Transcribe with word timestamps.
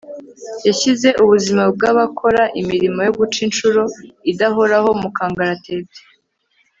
yashyize 0.67 1.09
ubuzima 1.23 1.63
bw' 1.73 1.87
abakora 1.91 2.43
imirimo 2.61 2.99
yo 3.07 3.13
guca 3.19 3.39
inshuro 3.47 3.81
(idahoraho) 4.31 4.89
mu 5.01 5.09
kangaratete 5.17 5.99